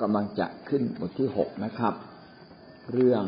[0.00, 1.94] กำลังจะขึ้นบทที่หกนะครับ
[2.92, 3.24] เรื่อง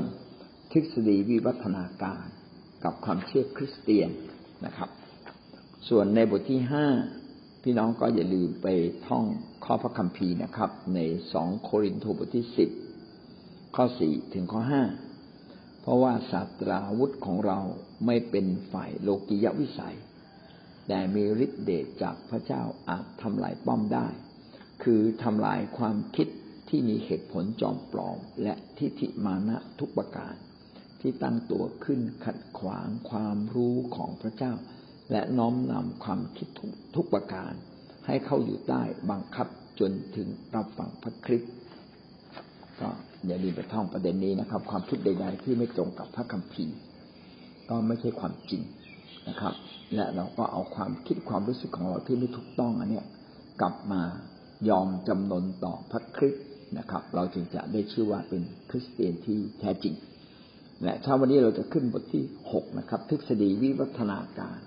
[0.72, 2.24] ทฤษฎีวิวัฒนาการ
[2.84, 4.10] กับความเชื่อคริสเตียน
[4.66, 4.90] นะครับ
[5.88, 6.86] ส่วนในบทที่ห้า
[7.62, 8.66] พี่น้องก็อย่าลืมไป
[9.06, 9.24] ท่อง
[9.64, 11.00] ข้อพระคัมภีร์นะครับ ใน
[11.32, 12.70] สองโครินธ์บทที่สิบ
[13.76, 14.82] ข้อสี่ถึงข้อห้า
[15.80, 17.58] เพราะว่าศาสตราวุธของเรา
[18.06, 19.96] ไม่เป็นฝ่ายโลกิยวิสัย
[20.88, 24.06] แต่มีฤทธิเดชจากพระเจ้าอาจทำลายป้อมได้
[24.82, 26.28] คือทำลายความคิด
[26.74, 30.34] ที่มีเหตุผลจอมปลอม และทิฏฐิมานะทุกประการ
[31.00, 34.52] ที่ตั้งตัวขึ้นขัดขวางความรู้ของพระเจ้า
[35.12, 36.48] และน้อมนำความคิด
[36.96, 37.52] ทุกประการ
[38.06, 39.46] ให้เข้าอยู่ใต้บังคับ
[39.80, 41.52] จนถึงรับฟังพระคริสต์
[42.80, 42.88] ก็
[43.26, 46.76] อย่าลืมไปท่องประเด็นนี้นะครับ ความคิดใด ๆ ที่ไม่ตรงกับพระคัมภีร์
[47.70, 48.62] ก็ไม่ใช่ความจริง
[49.28, 49.54] นะครับ
[49.94, 53.06] และเราก็เอาความคิดความรู้สึกของเราที่ไม่ถูกต้องอันเนี้ย
[53.60, 54.02] กลับมา
[54.68, 56.44] ยอมจำนนต่อพระคริสต์
[56.78, 59.94] นะครับ เราจึงจะได้ชื่อว่าเป็นคริสเตียนที่แท้จริง
[60.82, 64.58] และเช้าวันนี้เราจะขึ้นบทที่หกนะครับ ทฤษฎีวิวัฒนาการ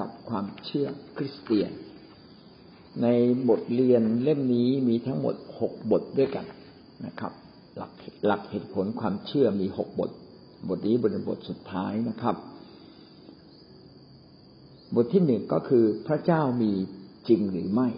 [0.00, 1.70] กับความเชื่อคริสเตียน
[3.02, 3.06] ใน
[3.48, 6.46] บทเรียนเล่มนี้มีทั้งหมดหกบทด้วยกัน
[7.06, 7.32] นะครับ
[7.76, 7.92] หลัก
[8.26, 10.10] หลักเหตุผลความเชื่อมีหกบท
[10.68, 12.36] บทนี้เป็นบทสุดท้ายนะครับ
[14.94, 16.72] บทที่หนึ่งก็คือพระเจ้ามี
[17.28, 17.88] จริงหรือไม่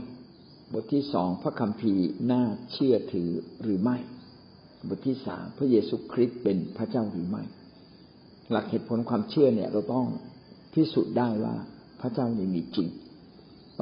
[0.73, 3.31] บทที่สองพระคัมภีร์น่าเชื่อถือ
[3.63, 3.97] หรือไม่
[4.89, 7.43] บทที่สามพระเยซูคริสต์เป็นพระเจ้าหรือไม่
[8.51, 10.07] หลักเหตุผลความเชื่อเนี่ยเราต้อง
[10.75, 11.55] พิสูจน์ได้ว่า
[12.01, 12.89] พระเจ้านี่มีจริง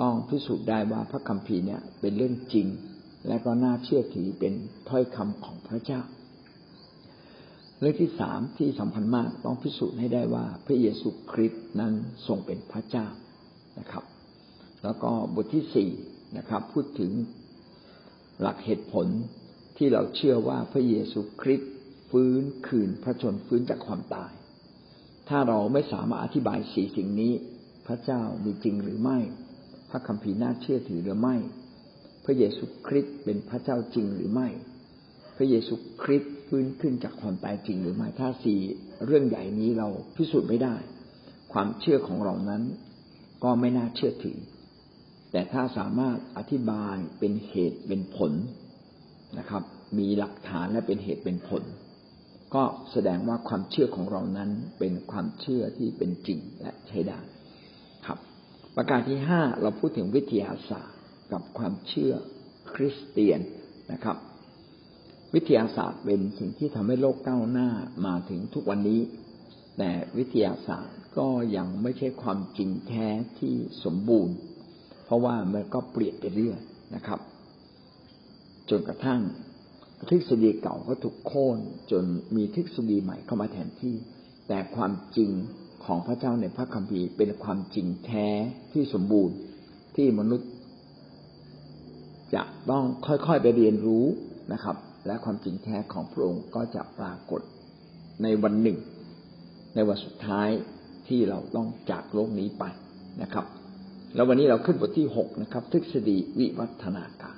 [0.00, 2.66] ต้องพิสูจน์ได้ว่าพระคัมภีร์เนี่ยเป็นเรื่องจริง
[3.28, 4.52] และก็น่าเชื่อถือเป็น
[4.88, 6.00] ถ้อยคำของพระเจ้า
[7.80, 11.92] เรื่องที่สามที่สำคัญมากต้องพิสูจน์ให้ได้ว่าพระเยซูคริสต์นั้น
[12.26, 13.06] ทรงเป็นพระเจ้า
[13.78, 14.04] นะครับ
[14.84, 15.90] แล้วก็บทที่สี่
[16.38, 17.12] นะครับ พูดถึง
[18.40, 19.06] หลักเหตุผล
[19.76, 21.72] ที่เราเชื่อว่าพระเยซูคริสต์
[22.10, 24.32] ฟื้นคืนพระชนฟื้นจากความตาย
[25.28, 27.32] ถ้าเราไม่สามารถอธิบายสี่สิ่งนี้
[27.86, 29.18] พระเจ้ามีจริงหรือไม่
[29.90, 31.36] พระคัมภีร์น่าเชื่อถือหรือไม่
[32.24, 34.48] พระเยซูคริสต์เป็นพระเจ้าจริงหรือไม่
[35.36, 38.60] พระเยซูคริสต์ฟื้นขึ้นจากความตายจริงหรือไม่ ถ้าสี่
[39.06, 40.76] เรื่องใหญ่นี้เราพิสูจน์ไม่ได้
[41.52, 42.62] ความเชื่อของเรานั้น
[43.44, 44.38] ก็ไม่น่าเชื่อถือ
[45.34, 48.32] แต่ถ้าสามารถอธิบายเป็นเหตุเป็นผล
[49.38, 49.62] นะครับ
[49.98, 51.62] มีหลักฐานและเป็นเหตุเป็นผล
[52.54, 57.20] ก็แสดงว่าความเชื่อของเรานั้นเป็นความเชื่อที่เป็นจริงและใช้ได้
[58.06, 58.18] ครับ
[58.76, 60.98] ประการที่ห้าเราพูดถึงวิทยาศาสตร์
[61.32, 62.12] กับความเชื่อ
[62.74, 63.40] คริสเตียน
[63.92, 64.16] นะครับ
[65.34, 67.70] วิทยาศาสตร์เป็นสิ่งที่ทำให้โลกก้าวหน้า
[68.06, 69.00] มาถึงทุกวันนี้
[69.78, 73.08] แต่วิทยาศาสตร์ก็ยังไม่ใช่ความจริงแท้
[73.38, 74.36] ที่สมบูรณ์
[75.14, 76.58] ราะว่ามันก็เปลี่ยนไปเรื่อย
[76.94, 77.20] นะครับ
[78.70, 79.20] จนกระทั่ง
[80.08, 81.58] ทฤษฎีเก่าก็ถูกโค่น
[81.90, 82.04] จน
[82.36, 83.94] มีทฤษฎีใหม่เข้ามาแทนที่
[84.48, 85.30] แต่ความจริง
[85.84, 88.28] ของพระเจ้าในพระคัมภีร์เป็นความจริงแท้
[88.72, 89.36] ที่สมบูรณ์
[89.96, 90.50] ที่มนุษย์
[92.34, 94.06] จะต้องค่อยๆไปเรียนรู้
[94.52, 94.76] นะครับ
[95.06, 97.40] และความจริงแท้ของพระองค์ก็จะปรากฏ
[98.22, 98.78] ในวันหนึ่ง
[99.74, 100.48] ในวันสุดท้าย
[101.08, 102.64] ที่เราต้องจากโลกนี้ไป
[103.22, 103.46] นะครับ
[104.14, 107.36] แล้ววันนี้เราขึ้นบทที่หกนะครับ ทฤษฎีวิวัฒนาการ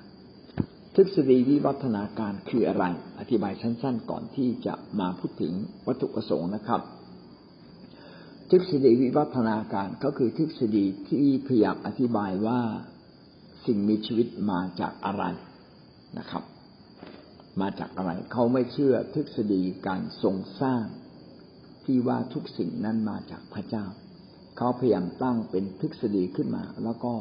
[0.94, 2.84] ทฤษฎีวิวัฒนาการคืออะไร
[3.19, 5.53] อธิบายสั้น ๆ ก่อนที่จะมาพูดถึง
[5.87, 6.81] วัตถุประสงค์นะครับ
[8.50, 12.60] ทฤษฎีวิวัฒนาการก็คือทฤษฎีที่พยายามอธิบายว่า
[13.66, 15.25] สิ่งมีชีวิตมาจากอะไร
[16.19, 16.43] นะครับ
[17.60, 20.84] มาจากอะไร เขาไม่เชื่อทฤษฎีการทรงสร้าง
[21.84, 23.87] ที่ว่าทุกสิ่งนั้นมาจากพระเจ้า
[24.56, 27.12] เขาพยายามตั้งเป็นทฤษฎีขึ้นมา แล้วก็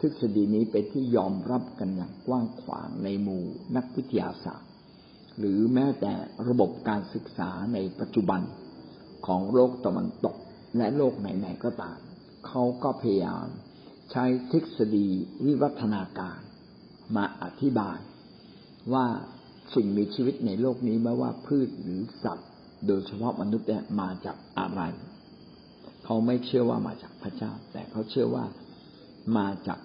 [0.00, 3.44] ทฤษฎีนี้เป็นที่ยอมรับกันอย่างกว้างขวางในหมู่
[3.76, 4.70] นักวิทยาศาสตร์
[5.38, 6.12] หรือแม้แต่
[6.48, 8.40] ระบบการศึกษาในปัจจุบัน
[9.26, 10.36] ของโลกตะวันตก
[10.76, 11.98] และโลกไหนๆก็ตาม
[12.46, 13.46] เขาก็พยายาม
[14.10, 15.08] ใช้ทฤษฎี
[15.44, 16.38] วิวัฒนาการ
[17.16, 17.98] มาอธิบาย
[18.92, 19.06] ว่า
[19.74, 22.48] สิ่งมีชีวิตในโลกนี้ไม่ว่าพืชหรือสัตว์
[22.86, 24.82] โดยเฉพาะมนุษย์เนี่ยมาจากอะไร
[26.12, 28.44] เขาไม่เชื่อว่ามาจากพระเจ้า แต่เขาเชื่อว่า
[29.38, 29.78] มาจาก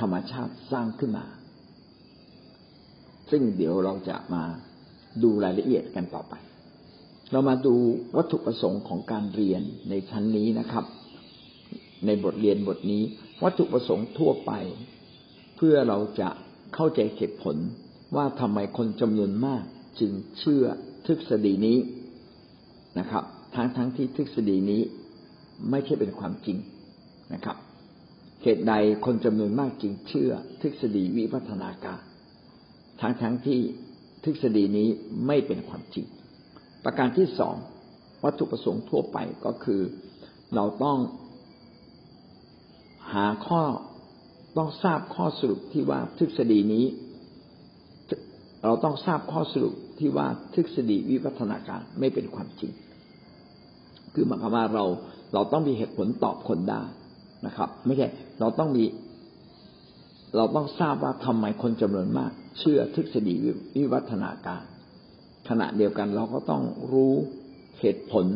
[0.00, 1.24] ธรรมชาติสร้างขึ้นมา
[3.30, 4.42] ซึ่งเดี๋ยวเราจะมา
[5.22, 6.34] ดูรายละเอียดกันต่อไป
[7.32, 7.74] เรามาดู
[8.16, 10.84] วัตถุประสงค์ของการเรียนในชั้นนี้นะครับ
[12.06, 13.02] ในบทเรียนบทนี้
[13.42, 14.52] วัตถุประสงค์ทั่วไป
[15.56, 16.28] เพื่อเราจะ
[16.74, 17.56] เข้าใจเหตุผล
[18.16, 19.64] ว่าทำไมคนจำนวนมาก
[20.00, 20.64] จึงเชื่อ
[21.06, 21.78] ทฤษฎีนี้
[22.98, 24.82] นะครับ ทั้งทั้งที่ทฤษฎีนี้
[25.70, 26.58] ไม่ใช่เป็นความจริง
[27.34, 27.56] นะครับ
[28.42, 28.74] เหตุใด
[29.04, 32.00] คนจำนวนมากจึงเชื่อ ทฤษฎีวิวัฒนาการ
[33.00, 33.60] ทั้งทั้งที่
[34.24, 34.88] ทฤษฎีนี้
[35.26, 36.06] ไม่เป็นความจริง
[36.84, 37.56] ประการที่สอง
[38.24, 39.82] วัตถุประสงค์ทั่วไปก็คือ
[40.54, 40.98] เราต้อง
[43.12, 43.62] หาข้อ
[44.56, 46.84] ต้องทราบข้อสรุปที่ว่าทฤษฎีนี้
[48.64, 52.72] เราต้องทราบข้อสรุปที่ว่าทฤษฎีวิวัฒนาการไม่เป็นความจริง
[54.14, 54.84] คือหมายความว่าเรา
[55.34, 56.82] เราต้องมีเหตุผลตอบคนได้
[57.46, 58.08] นะครับ ไม่ใช่
[58.40, 58.84] เราต้องมี
[60.36, 63.34] เราต้องทราบว่าทำไมคนจำนวนมาก เชื่อทฤษฎี
[63.76, 64.62] วิวัฒนาการ
[65.48, 67.14] ขณะเดียวกันเราก็ต้องรู้
[67.80, 68.26] เหตุผล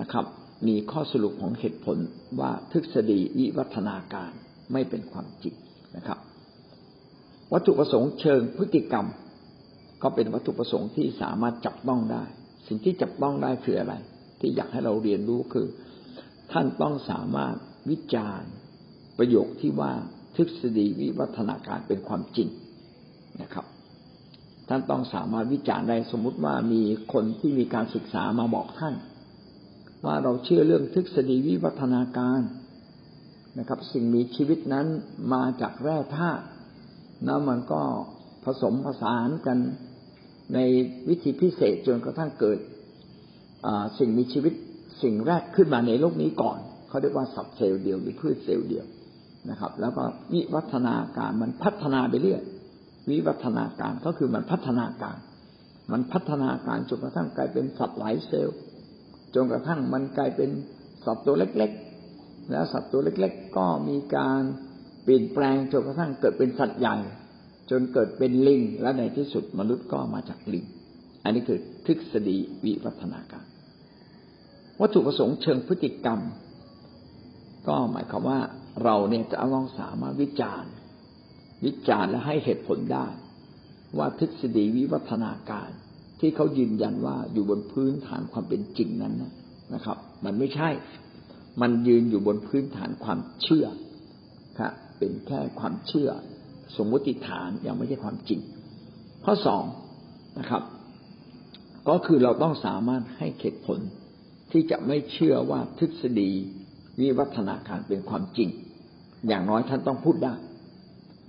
[0.00, 0.24] นะครับ
[0.66, 1.96] มีข้อสรุปของเหตุผล
[2.40, 4.30] ว่าทฤษฎีวิวัฒนาการ
[4.72, 5.54] ไม่เป็นความจริง
[5.96, 6.18] นะครับ
[7.52, 9.06] วัตถุประสงค์เชิงพฤติกรรม
[10.02, 12.24] ก็เป็นวัตถุประสงค์ที่สามารถจับต้องได้
[12.66, 13.94] สิ่งที่จับต้องได้คืออะไร
[14.40, 15.66] ที่อยากให้เราเรียนรู้คือ
[16.54, 17.56] ท่านต้องสามารถ
[17.90, 18.50] วิจารณ์
[19.18, 19.92] ประโยคที่ว่า
[20.36, 22.48] ทฤษฎีวิวัฒนาการเป็นความจริง
[23.42, 23.66] นะครับ
[24.68, 28.94] ท่านต้องสามารถวิจารณ์ได้สมมุติว่ามีคนที่มีการศึกษามาบอกท่าน
[30.04, 32.40] ว่าเราเชื่อเรื่องทฤษฎีวิวัฒนาการ
[33.58, 34.86] นะครับ สิ่งมีชีวิตนั้น
[35.32, 36.44] มาจากแร่ธาตุ
[37.24, 37.82] แล้วมันก็
[38.44, 39.58] ผสมผสานกัน
[40.54, 40.58] ใน
[41.08, 42.58] วิธีพิเศษจนกระทั่งเกิด
[43.98, 44.54] สิ่งมีชีวิต
[45.02, 46.58] สิ่งแรกขึ้นมาในโลกนี้ก่อน
[46.88, 48.86] เขาเรียกว่าสับเซลล์เดียวหรือพืชเซลล์เดียว
[49.50, 50.02] นะครับ แล้วก็
[50.32, 52.42] วิวัฒนาการมันพัฒนาไปเรื่อย
[53.10, 55.16] วิวัฒนาการก็คือมันพัฒนาการ
[55.92, 58.58] มันพัฒนาการจนกระทั่งกลายเป็นสัตว์หลายเซลล์
[59.34, 60.50] จนกระทั่งมันกลายเป็น
[61.04, 61.70] สัตว์ตัวเล็ก
[62.10, 64.42] ๆ แล้วสัตว์ตัวเล็ก ๆ ก็มีการ
[65.04, 66.96] เปลี่ยนแปลงจนกระทั่งเกิดเป็นสัตว์ใหญ่
[67.70, 70.64] จนเกิดเป็นลิง และในที่สุดมนุษย์ก็มาจากลิง
[71.24, 73.43] อันนี้คือทฤษฎีวิวัฒนาการ
[74.80, 76.20] วัตถุประสงค์เชิงพฤติกรรม
[77.68, 78.40] ก็หมายความว่า
[78.84, 80.70] เราเนี่ยจะต้องสามารถวิจารณ์
[81.64, 83.06] วิจารณ์และให้เหตุผลได้
[83.98, 85.70] ว่าทฤษฎีวิวัฒนาการ
[86.20, 89.14] ที่เขายืนยันว่าอยู่บนพื้นฐานความเป็นจริงนั้น
[89.74, 90.68] นะครับ มันไม่ใช่
[91.60, 93.66] มันยืนอยู่บนพื้นฐานความเชื่อ
[94.60, 96.10] ครับเป็นแค่ความเชื่อ
[96.76, 98.40] สมมติฐานยังไม่ใช่ความจริง
[99.24, 99.64] ข้อสอง
[100.38, 100.62] นะครับ
[101.88, 103.78] ก็คือเราต้องสามารถให้เหตุผล
[104.54, 106.30] ที่จะไม่เชื่อว่าทฤษฎี
[107.00, 108.48] วิวัฒนาการเป็นความจริง
[109.28, 110.34] อย่างน้อยท่านต้องพูดได้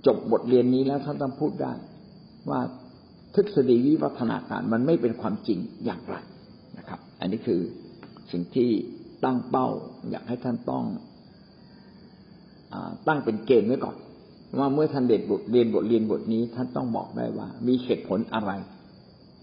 [0.06, 1.72] จบบทเรียนนี้แล้วท่านต้องพูดได้
[2.50, 2.60] ว่า
[3.34, 6.16] ทฤษฎีวิวัฒนาการมันไม่เป็นความจริงอย่างไร
[6.78, 7.60] นะครับ อันนี้คือ
[8.32, 8.70] สิ่งที่
[9.24, 9.68] ตั้งเป้า
[10.10, 10.84] อยากให้ท่านต้อง
[12.72, 12.74] อ
[13.08, 13.96] ตั้งเป็นเกณฑ์ไว้ก่อน
[14.58, 18.52] ว่าเมื่อท่านเรียนบทเรียนบทเรียนบทนี้ ท่านต้องบอกได้ว่า มีเหตุผลอะไร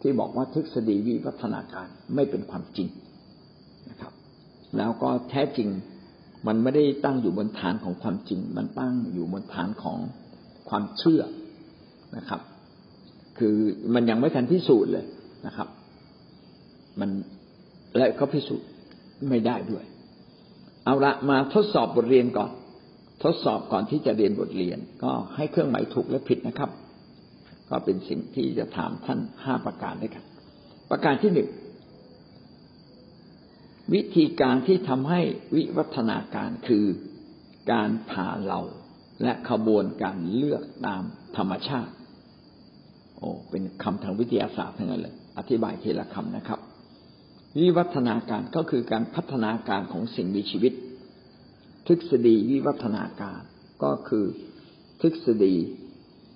[0.02, 2.88] ที่บอกว่าทฤษฎีวิวัฒนาการไม่เป็นความจริง
[3.90, 4.14] นะครับ
[4.78, 5.70] แล้วก็แท้จริง
[6.48, 9.98] มันไม่ได้ตั้งอยู่บนฐานของความจริง มันตั้งอยู่บนฐานของ
[10.70, 11.22] ความเชื่อ
[12.18, 12.42] นะครับ
[13.38, 13.56] คือ
[13.94, 15.06] มันยังไม่ทันพิสูจน์เลย
[15.48, 15.68] นะครับ
[17.00, 17.10] มัน
[17.96, 18.68] และก็พิสูจน์
[19.30, 19.84] ไม่ได้ด้วย
[20.86, 22.52] เอาละมาทดสอบบทเรียนก่อน
[23.24, 26.70] ทดสอบก่อนที่จะเรียนบทเรียน ก็ให้เครื่องหมายถูกและผิดนะครับ
[27.70, 30.24] ก็เป็นสิ่งที่จะถามท่านห้าประการด้วยกัน
[30.92, 31.50] ประการที่หนึ่ง
[33.94, 35.22] วิธีการที่ทำให้
[35.56, 36.86] วิวัฒนาการคือ
[37.72, 38.60] การผ่าเรา
[39.24, 41.04] และขบวนการเลือกตาม
[41.38, 41.94] ธรรมชาติ
[43.18, 46.60] โอ้เป็นคำทางวิทยาศาสตร์ทั้งนั้นเลย อธิบายทีละคำนะครับ
[47.60, 50.74] วิวัฒนาการก็คือการพัฒนาการของสิ่งมีชีวิต
[51.88, 53.42] ทฤษฎีวิวัฒนาการ
[53.84, 54.26] ก็คือ
[55.02, 55.56] ทฤษฎี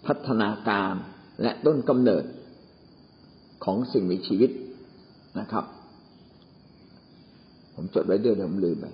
[0.06, 0.94] พัฒนาการ
[1.42, 2.24] และต้นกำเนิด
[3.66, 4.52] ของสิ่งมีชีวิต
[5.40, 5.66] นะครับ
[7.80, 8.86] ผมจดไว้ด้วยเดี๋ยวผมลืมไป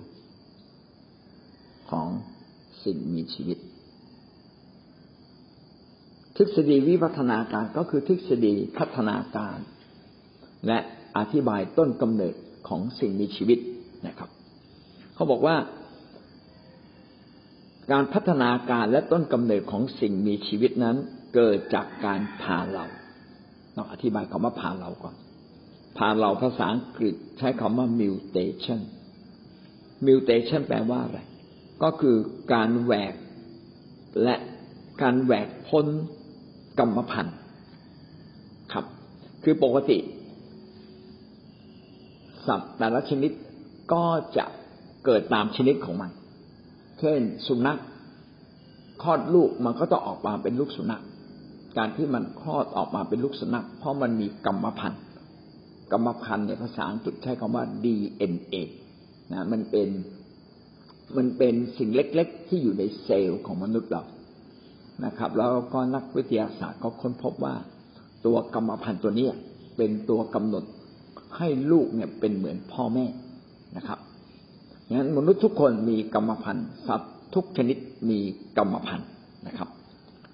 [1.90, 2.08] ของ
[2.84, 3.58] สิ่งมีชีวิต
[6.36, 9.58] ทฤษฎีวิวัฒนาการก็คือทฤษฎีพัฒนาการ
[10.66, 10.78] และ
[11.16, 12.34] อธิบายต้นกำเนิด
[12.68, 13.58] ของสิ่งมีชีวิต
[14.06, 14.30] นะครับ
[15.14, 15.56] เขาบอกว่า
[17.92, 20.96] การพัฒนาการและต้นกำเนิดของสิ่งมีชีวิตนั้น
[21.34, 22.84] เกิดจากการผ่าเรา
[23.76, 25.14] ต้องอธิบายคำว่าผ่าเราก่อน
[25.98, 28.80] ผ่านเราภาษาอังกฤษใช้คำว่า mutation
[30.06, 31.18] mutation แปลว่าอะไร
[31.82, 32.16] ก็คือ
[32.52, 33.14] การแหวก
[34.22, 34.36] และ
[35.02, 35.86] การแหวกพ้น
[36.78, 37.36] กรรมพันธุ์
[38.72, 38.84] ครับ
[39.44, 39.98] คือปกติ
[42.46, 43.30] สัตว์แต่ละชนิด
[43.92, 44.04] ก็
[44.36, 44.44] จะ
[45.04, 46.10] เกิดตามชนิดของมัน
[47.00, 47.78] เช่นสุนัข
[49.02, 51.02] คลอดลูกมันก็ต้องออกมาเป็นลูกสุนัข
[51.76, 55.02] การที่มันคลอดออกมาเป็นลูกสุนัขเพราะมันมีกรรมพันธุ์
[55.92, 58.54] กรรมพันธุ์ในภาษาอังกฤษใช้คำว่า DNA
[59.32, 59.88] นะมันเป็น
[61.16, 64.02] มันเป็นสิ่งเล็ก ๆ ที่อยู่ในเซลล์ของมนุษย์เรา
[65.04, 67.54] นะครับ แล้วก็นักวิทยาศาสตร์ก็ค้นพบว่า
[68.26, 69.26] ตัวกรรมพันธุ์ตัวนี้
[69.76, 70.64] เป็นตัวกำหนด
[71.36, 73.06] ให้ลูกเนี่ยเป็นเหมือนพ่อแม่
[73.76, 73.98] นะครับ
[74.90, 77.76] งั้นมนุษย์ทุกคนมีกรรมพันธุ์สัตว์ทุกชนิด
[78.10, 78.18] มี
[78.56, 79.08] กรรมพันธุ์
[79.46, 79.68] นะครับ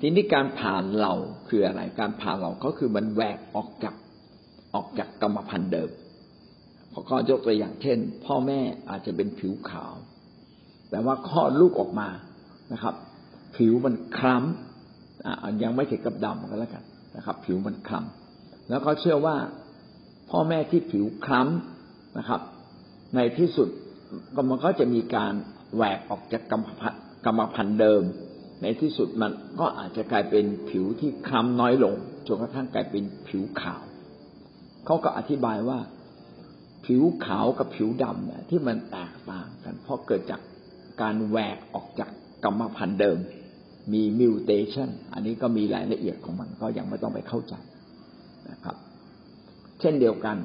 [0.00, 1.12] ทีนี้การผ่านเรา
[1.48, 3.94] คืออะไร การผ่านเราก็คือมันแหวกออกจาก
[4.74, 5.90] ออกจากกรรมพันธุ์เดิม
[7.10, 8.60] ก็ยกตัวอย่างเช่น พ่อแม่
[8.90, 9.94] อาจจะเป็นผิวขาว
[10.90, 12.08] แต่ว่าคลอดลูกออกมา
[12.72, 12.94] นะครับ
[13.56, 16.84] ผิวมันคล้ำยังไม่ถึงกับดำก็แล้วกัน
[17.16, 19.36] นะครับ ผิวมันคล้ำแล้วก็เชื่อว่า
[20.30, 22.40] พ่อแม่ที่ผิวคล้ำนะครับ
[23.14, 23.68] ในที่สุด
[24.34, 25.34] ก็มันก็จะมีการ
[25.74, 28.02] แหวกออกจากกรรมพันธุ์กรรมพันธุ์เดิม
[28.62, 31.94] ในที่สุดมันก็อาจจะกลายเป็นผิวที่คล้ำน้อยลง
[32.26, 33.82] จนกระทั่งกลายเป็นผิวขาว
[34.84, 35.78] เขาก็อธิบายว่า
[36.84, 40.40] ผิวขาวกับผิวดำเนี่ยที่มันแตกต่างกัน เพราะเกิดจาก
[41.02, 42.10] การแหวกออกจาก
[42.44, 43.18] กรรมพันธุ์เดิม
[43.92, 47.54] มีมิวเทชันอันนี้ก็มีรายละเอียดของมันก็ยังไม่ต้องไปเข้าใจ
[48.50, 48.76] นะครับ
[49.80, 50.36] เช่นเดียวกัน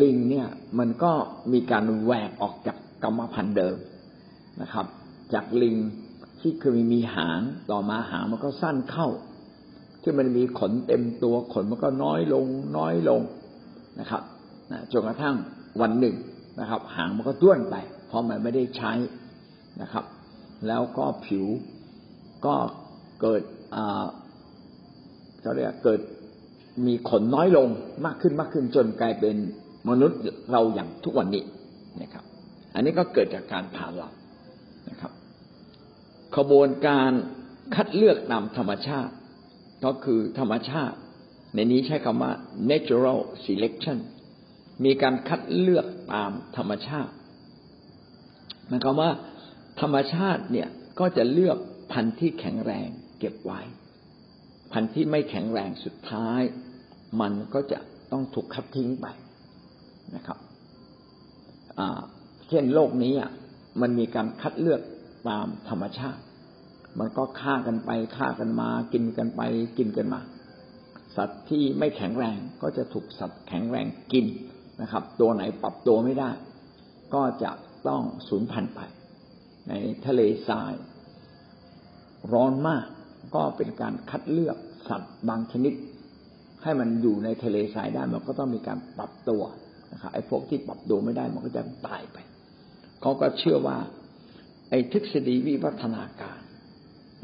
[0.00, 0.46] ลิงเนี่ย
[0.78, 1.12] มันก็
[1.52, 3.76] มีการแหวกออกจากกรรมพันธุ์เดิม
[4.62, 4.86] นะครับ
[5.34, 5.76] จากลิง
[6.40, 9.08] ที่เคยมีหางต่อมาหางมันก็สั้นเข้า
[10.02, 12.46] ที่มันมีขนเต็มตัวขนมันก็น้อยลง
[12.78, 13.20] น้อยลง
[14.00, 14.22] นะครับ
[14.92, 15.36] จนกระทั่ง
[15.80, 16.16] วันหนึ่ง
[16.60, 17.76] นะครับ หางมันก็ด้วนไป
[18.06, 18.92] เพราะมันไม่ได้ใช้
[19.82, 20.04] นะครับ
[20.66, 21.46] แล้วก็ผิว
[22.46, 22.54] ก็
[23.20, 23.42] เกิด
[25.40, 26.00] เขาเรียกเกิด
[26.86, 27.68] มีขนน้อยลง
[28.04, 29.36] มากขึ้นมากขึ้นจนกลายเป็น
[29.88, 30.18] มนุษย์
[30.52, 31.42] เราอย่างทุกวันนี้
[32.02, 32.24] นะครับ
[32.74, 34.12] อันนี้ก็เกิดจากการผ่าหลับ
[34.90, 35.12] นะครับ
[36.36, 37.10] ขบวนการ
[37.74, 39.12] คัดเลือกตามธรรมชาติ
[39.84, 40.96] ก็คือธรรมชาติ
[41.54, 42.32] ในนี้ใช้คำว่า
[42.70, 43.98] natural selection
[44.84, 47.12] มีการคัดเลือกตามธรรมชาติ
[48.66, 49.10] หมายความว่า
[49.80, 50.68] ธรรมชาติเนี่ย
[51.00, 51.58] ก็จะเลือก
[51.92, 52.88] พันธุ์ที่แข็งแรง
[53.18, 53.60] เก็บไว้
[54.72, 56.40] พันธุ์ที่ไม่แข็งแรงสุดท้าย
[57.20, 57.78] มันก็จะ
[58.12, 59.06] ต้องถูกคัดทิ้งไป
[60.16, 60.38] นะครับ
[62.48, 63.30] เช่นโลกนี้อะ
[63.80, 64.80] มันมีการคัดเลือก
[65.28, 66.22] ตามธรรมชาติ
[66.98, 69.40] มันก็ฆ่ากันไปฆ่ากันมา กินกันไป
[69.78, 70.20] กินกันมา
[71.16, 74.26] สัตว์ที่ไม่แข็งแรงก็จะถูกสัตว์แข็งแรงกิน
[74.82, 76.30] นะครับ ตัวไหนปรับตัวไม่ได้
[77.14, 77.52] ก็จะ
[77.88, 78.80] ต้องสูญพันธุ์ไป
[79.68, 79.72] ใน
[80.06, 80.74] ทะเลทราย
[82.32, 82.84] ร้อนมาก
[83.34, 84.56] ก็เป็นการคัดเลือก
[84.88, 85.74] สัตว์บางชนิด
[86.62, 89.42] ให้มันอยู่ในทะเลทรายได้มันก็ต้องมีการปรับตัว
[89.92, 92.16] นะครับไอ้พวกที่ปรับตัวไม่ได้มันก็จะตายไป
[93.00, 93.78] เขาก็เชื่อว่า
[94.70, 96.40] ไอ้ทฤษฎีวิวัฒนาการ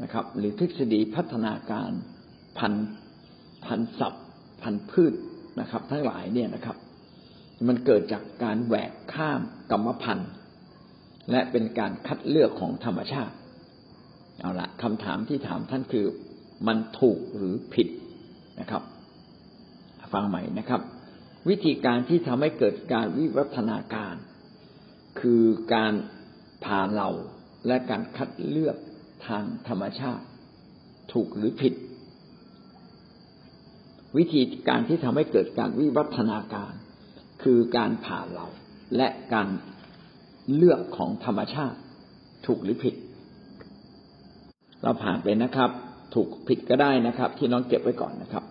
[0.03, 1.91] นะครับ หรือทฤษฎีพัฒนาการ
[2.59, 2.73] พัน
[3.65, 4.25] พันศัพท์
[4.61, 5.13] พันพืช
[5.59, 6.77] นะครับ ทั้งหลายเนี่ยนะครับ
[7.67, 10.31] มันเกิดจากการแหวกข้ามกรรมพันธุ์
[11.31, 13.35] และเป็นการคัดเลือกของธรรมชาติ
[14.39, 16.05] เอาละคำถามที่ถามท่านคือ
[16.67, 17.87] มันถูกหรือผิด
[18.59, 18.83] นะครับ
[20.13, 20.81] ฟังใหม่นะครับ
[21.49, 24.15] วิธีการที่ทำให้เกิดการวิวัฒนาการ
[25.19, 25.93] คือการ
[26.63, 27.11] ผ่าเหล่า
[27.67, 28.77] และการคัดเลือก
[29.27, 30.25] ทางธรรมชาติ
[31.13, 31.73] ถูกหรือผิด
[34.17, 36.73] วิธีการที่ทำให้เกิดการวิวัฒนาการ
[37.43, 38.47] คือการผ่านเรา
[38.95, 39.47] และการ
[40.55, 41.77] เลือกของธรรมชาติ
[42.45, 42.95] ถูกหรือผิด
[44.83, 45.69] เราผ่านไปนะครับ
[46.13, 48.43] ถูกผิดก็ได้นะครับ ที่น้องเก็บไว้ก่อนนะครับ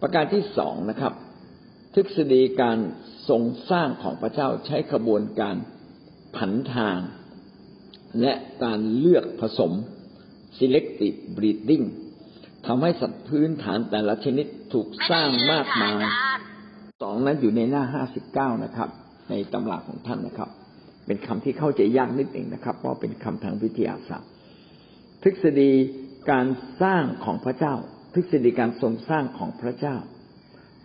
[0.00, 1.12] ประการที่สองนะครับ
[1.94, 2.78] ทฤษฎีการ
[3.28, 5.56] ทรงสร้างของพระเจ้าใช้ขบวนการ
[6.36, 6.98] ผันทาง
[8.20, 8.32] และ
[8.64, 9.72] การเลือกผสม
[10.58, 11.86] selective breeding
[12.66, 16.02] ทำให้สัตว์พื้นฐานแต่ละชนิดถูกสร้างมากมาย
[17.02, 18.88] สองนั้นอยู่ในหน้าห้าสิบเก้านะครับ
[19.30, 20.50] ในตำราของท่านนะครับ
[21.06, 24.30] เป็นคำที่เข้าใจยากนิดเองนะครับ เพราะเป็นคำทางวิทยาศาสตร์
[25.22, 25.70] ทฤษฎี
[26.30, 26.46] การ
[26.82, 27.74] สร้างของพระเจ้า
[28.14, 29.96] ทฤษฎีการทรงสร้างของพระเจ้า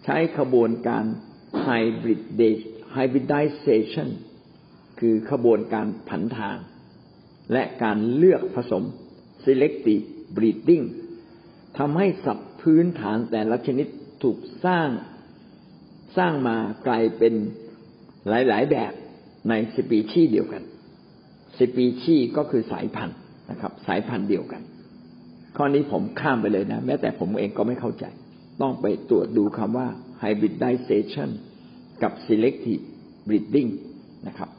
[0.03, 1.05] ใช้ขบวนการ
[2.95, 4.09] hybridization
[4.99, 6.57] คือขบวนการผันทาง
[7.53, 8.83] และการเลือกผสม
[9.45, 10.03] selective
[10.35, 10.85] breeding
[11.77, 13.87] ทำให้สัตว์พื้นฐานแต่ละชนิด
[14.23, 14.87] ถูกสร้าง
[16.17, 17.33] สร้างมากลายเป็น
[18.29, 18.93] หลาย ๆ แบบ
[19.49, 20.63] ในสปีชีส์เดียวกัน
[21.57, 23.17] สปีชีส์ก็คือสายพันธุ์
[23.51, 24.61] นะครับ สายพันธุ์เดียวกัน
[25.57, 28.05] ข้อนี้ผมข้ามไปเลยนะ แม้แต่ผมเองก็ไม่เข้าใจ
[28.61, 29.87] ต้องไปตรวจดูคำว่า
[30.23, 31.29] hybridization
[32.03, 32.83] กับ selective
[33.27, 33.71] breeding
[34.27, 34.49] นะครับ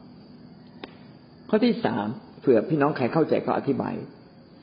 [1.49, 2.07] ข้อที่สาม
[2.41, 3.95] เผื่อพี่น้องใครเข้าใจก็อธิบาย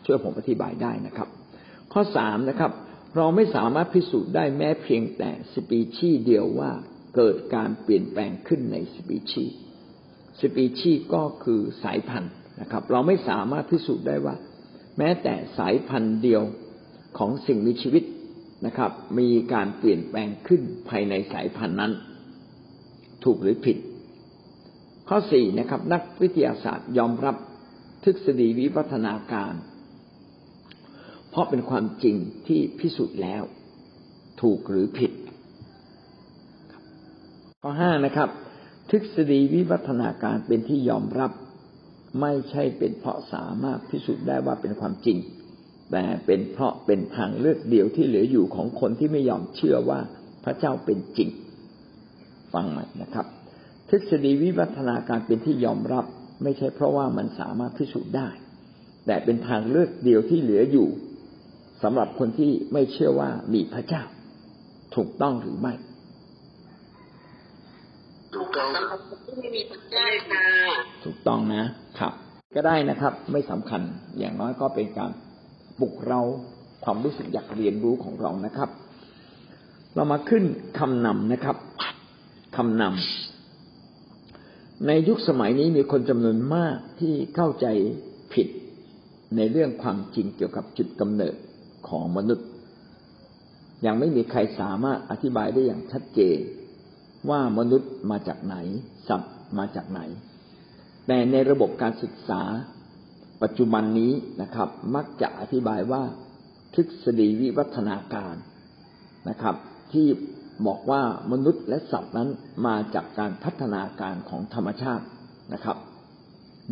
[0.06, 1.28] ช่วยผมอธิบายได้นะครับ
[1.94, 2.72] ข้อสามนะครับ
[3.16, 6.72] เราไม่สามารถพิสูจน์ได้แม้เพียงแต่สปีชีส์เดียวว่า
[7.16, 9.56] เกิดการเปลี่ยนแปลงขึ้นในสปีชีส์
[10.40, 14.36] สปีชีส์ก็คือสายพันธุ์นะครับ เราไม่สามารถพิสูจน์ได้ว่า
[14.98, 16.44] แม้แต่สายพันธุ์เดียว
[17.18, 18.04] ของสิ่งมีชีวิต
[18.66, 21.92] นะครับ มีการเปลี่ยนแปลงขึ้นภายในสายพันธุ์นั้น
[23.24, 23.78] ถูกหรือผิด
[25.10, 27.36] ข้อสี่นะครับ นักวิทยาศาสตร์ยอมรับ
[28.04, 29.54] ทฤษฎีวิวัฒนาการ
[31.32, 32.16] เพราะเป็นความจริง
[32.48, 33.44] ที่พิสูจน์แล้ว
[34.42, 35.12] ถูกหรือผิด
[37.62, 38.30] ข้อห้านะครับ
[38.90, 41.32] ทฤษฎีวิวัฒนาการเป็นที่ยอมรับ
[42.22, 45.18] ไม่ใช่เป็นเพราะสามารถพิสูจน์ได้ว่าเป็นความจริง
[45.92, 50.00] แต่เป็นเพราะเป็นทางเลือกเดียวที่เหลืออยู่ของคนที่ไม่ยอมเชื่อว่า
[50.44, 51.30] พระเจ้าเป็นจริง
[52.54, 53.26] ฟังใหม่นะครับ
[53.90, 56.06] ทฤษฎีวิวัฒนาการเป็นที่ยอมรับ
[56.44, 58.30] ไม่ใช่เพราะว่ามันสามารถพิสูจน์ได้
[59.06, 60.88] แต่เป็นทางเลือกเดียวที่เหลืออยู่
[61.84, 64.04] สำหรับคนที่ไม่เชื่อว่ามีพระเจ้า
[64.96, 65.74] ถูกต้องหรือไม่
[68.36, 70.46] ถูกต้องสำหรับคนที่ไม่มีพระเจ้าค่ะ
[71.06, 71.64] ถูกต้องนะ
[72.00, 72.14] ครับ
[72.56, 73.82] ก็ได้นะครับ ไม่สำคัญ
[74.20, 75.12] อย่างน้อยก็เป็นการ
[75.80, 76.22] ปลุกเรา
[76.84, 78.70] ความรู้สึกอยากเรียนรู้ของเรานะครับ
[79.96, 80.44] เรามาขึ้น
[80.80, 81.58] คำนำนะครับ
[82.58, 87.68] คำนำในยุคสมัยนี้มีคนจำนวนมากที่เข้าใจ
[88.34, 88.48] ผิด
[89.36, 91.36] ในเรื่องความจริงเกี่ยวกับจุดกำเนิด
[91.90, 92.48] ของมนุษย์
[93.86, 96.40] ยังไม่มีใครสามารถอธิบายได้อย่างชัดเจน
[97.30, 98.56] ว่ามนุษย์มาจากไหน
[99.08, 100.02] สัตว์มาจากไหน
[101.08, 102.42] แต่ในระบบการศึกษา
[103.44, 104.12] ปัจจุบันนี้
[104.42, 106.04] นะครับ มักจะอธิบายว่า
[106.74, 108.36] ทฤษฎีวิวัฒนาการ
[109.30, 109.56] นะครับ
[109.94, 110.08] ที่
[110.68, 112.30] บอกว่ามนุษย์และสัตว์นั้น
[112.68, 115.06] มาจากการพัฒนาการของธรรมชาติ
[115.54, 115.78] นะครับ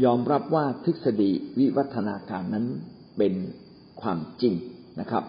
[0.04, 2.66] ยอมรับว่าทฤษฎีวิวัฒนาการนั้น
[3.18, 3.34] เป็น
[4.01, 4.54] ความจริง
[5.00, 5.24] นะครับ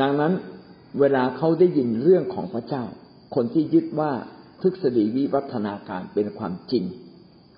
[0.00, 0.32] ดังนั้น
[1.00, 2.84] เวลาเขาได้ยินเรื่องของพระเจ้า
[3.34, 4.12] คนที่ยึดว่า
[4.60, 6.84] ทฤษฎีวิวัฒนาการเป็นความจริง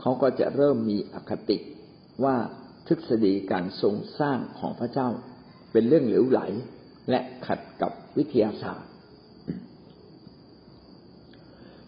[0.01, 1.59] เขาก็จะเริ่มมีอคติ
[2.25, 2.37] ว่า
[2.87, 5.09] ทฤษฎีการทรงสร้างของพระเจ้า
[5.73, 6.41] เป็นเรื่องเหลวไหล
[7.11, 8.91] และขัดกับวิทยาศาสตร์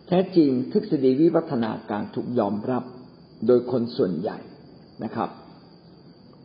[0.06, 2.84] แท้จริงทฤษฎีวิวัฒนาการถูกยอมรับ
[3.46, 4.38] โดยคนส่วนใหญ่
[5.04, 5.28] นะครับ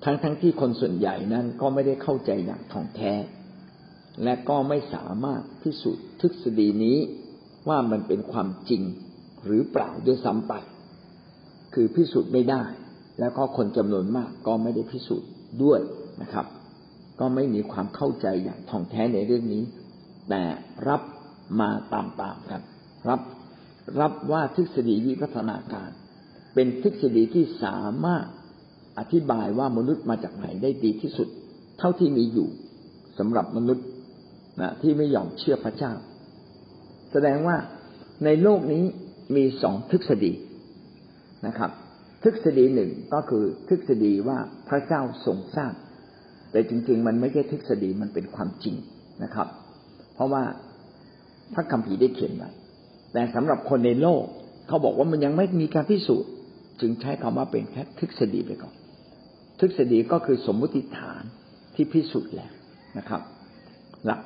[0.04, 3.14] ทั้งทั้งที่คนส่วนใหญ่นั้นก็ไม่ได้เข้าใจอย่างท่องแท้
[4.24, 6.98] และก็ไม่สามารถพิสูจน์ทฤษฎีนี้
[7.70, 8.84] ว่ามันเป็นความจริง
[9.46, 10.54] หรือเปล่าด้วยซ้ำไป
[11.74, 12.64] คือพิสูจน์ไม่ได้
[13.20, 15.30] แล้วก็คนจำนวนมากก็ไม่ได้พิสูจน์
[15.64, 15.80] ด้วย
[16.22, 16.46] นะครับ
[17.20, 19.64] ก็ไม่มีความเข้าใจอย่างท่องแท้ในเรื่องนี้
[20.30, 20.44] แต่
[20.88, 21.02] รับ
[21.60, 22.62] มาตามๆกัน
[23.10, 23.22] รับ
[24.00, 25.90] รับว่าทฤษฎีวิวัฒนาการ
[26.54, 28.26] เป็นทฤษฎีที่สามารถ
[29.00, 31.28] อธิบายว่ามนุษย์มาจากไหนได้ดีที่สุด
[31.80, 32.50] เท่าที่มีอยู่
[33.20, 33.86] สำหรับมนุษย์
[34.62, 35.94] นะที่ไม่ยอมเชื่อพระเจ้า
[37.12, 37.58] แสดงว่า
[38.26, 38.84] ในโลกนี้
[39.36, 40.34] มีสองทฤษฎี
[41.48, 41.72] นะครับ
[42.24, 44.38] ทฤษฎีหนึ่งก็คือทฤษฎีว่า
[44.70, 45.74] พระเจ้าทรงสร้าง
[46.52, 48.76] แต่จริง ๆ มันไม่ใช่ทฤษฎีมันเป็นความจริง
[49.24, 49.48] นะครับ
[50.14, 50.44] เพราะว่า
[51.54, 52.50] พระคัมภีร์ได้เขียนไว้
[53.14, 54.24] แต่สำหรับคนในโลก
[54.68, 56.30] เขาบอกว่ามันยังไม่มีการพิสูจน์
[56.82, 58.74] จึงใช้คำว่าเป็นแค่ทฤษฎีไปก่อน
[59.60, 61.24] ทฤษฎีก็คือสมมติฐาน
[61.76, 62.52] ที่พิสูจน์แล้ว
[62.98, 63.22] นะครับ
[64.06, 64.22] หลัก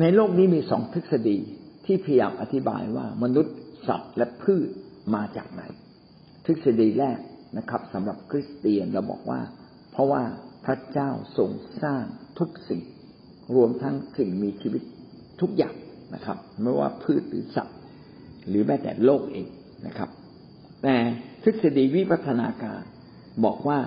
[0.00, 1.38] ในโลกนี้มีสองทฤษฎี
[1.86, 3.56] ที่พยายามอธิบายว่ามนุษย์
[3.88, 4.68] สัตว์และพืช
[5.14, 5.62] มาจากไหน
[6.46, 7.18] ทฤษฎีแรก
[7.58, 9.40] นะครับสำหรับคริสเตียนเราบอกว่า
[9.92, 10.22] เพราะว่า
[10.64, 11.50] พระเจ้าทรง
[11.82, 12.04] สร้าง
[12.38, 12.82] ทุกสิ่ง
[13.54, 14.82] รวมทั้งสิ่งมีชีวิต
[15.40, 15.74] ทุกอย่าง
[16.14, 17.78] นะครับ ไม่ว่าพืชหรือสัตว์
[18.48, 19.46] หรือแม้แต่โลกเอง
[19.86, 20.10] นะครับ
[20.82, 20.96] แต่
[21.42, 22.82] ทฤษฎีวิวัฒนาการ
[23.44, 23.80] บอกว่า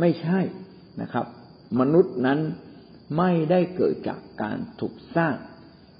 [0.00, 0.40] ไม่ใช่
[1.02, 1.26] นะครับ
[1.80, 2.40] มนุษย์นั้น
[3.18, 5.34] ไม่ได้เกิดจากการถูกสร้าง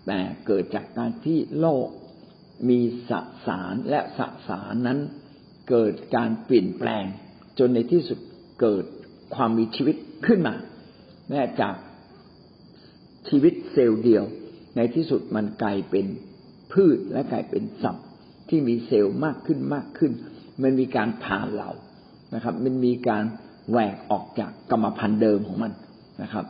[0.06, 1.88] แต่เกิดจากการที่โลก
[2.68, 3.12] มีส
[3.46, 4.98] สารและสสารนั้น
[5.70, 7.04] เกิดการเปลี่ยนแปลง
[7.58, 8.18] จนในที่สุด
[8.60, 8.84] เกิด
[9.34, 10.54] ความมีชีวิตขึ้นมา
[11.28, 11.74] แม้จาก
[13.28, 14.24] ชีวิตเซลล์เดียว
[14.76, 16.06] ในที่สุดมันกลายเป็น
[16.72, 18.06] พืชและกลายเป็นสัตว์
[18.48, 20.12] ที่มีเซลล์มากขึ้นมากขึ้น
[20.62, 21.70] มันมีการผ่าเหล่า
[22.34, 23.24] นะครับ มันมีการ
[23.70, 25.72] แหวกออกจากกรรมพันธุ์เดิมของมัน
[26.22, 26.46] นะครับ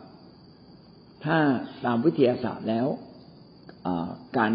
[1.24, 1.38] ถ้า
[1.84, 2.86] ตามวิทยาศาสตร์แล้ว
[4.38, 4.52] การ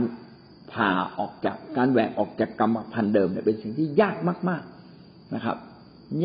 [0.72, 4.16] ผ่าออกจากการแหวกออกจากกรรมพันธุ์เดิมเนี่ยเป็นสิ่งที่ยาก
[4.50, 4.64] มาก
[4.98, 5.58] ๆนะครับ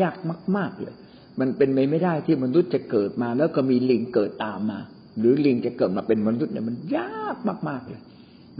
[0.01, 0.15] ยาก
[0.57, 0.95] มาก ๆเลย
[1.39, 4.79] มันเป็นไปไม่ได้ที่มนุษย์จะเกิดมา แล้วก็มีลิงเกิดตามมา
[5.19, 7.37] หรือลิงจะเกิดมาเป็นมนุษย์เนี่ยมันยาก
[7.69, 8.01] มาก ๆเลย